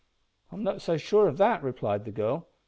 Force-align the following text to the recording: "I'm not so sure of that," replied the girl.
"I'm 0.51 0.63
not 0.63 0.81
so 0.81 0.97
sure 0.97 1.27
of 1.27 1.37
that," 1.37 1.61
replied 1.61 2.05
the 2.05 2.11
girl. 2.11 2.47